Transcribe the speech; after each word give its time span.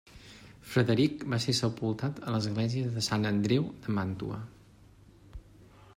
Frederic 0.69 1.25
va 1.33 1.39
ser 1.43 1.55
sepultat 1.57 2.23
a 2.25 2.33
l'església 2.37 2.95
de 2.97 3.03
sant 3.11 3.31
Andreu 3.33 3.69
de 3.85 3.97
Màntua. 3.99 4.41